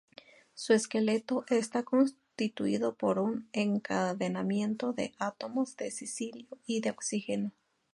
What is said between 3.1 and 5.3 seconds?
un encadenamiento de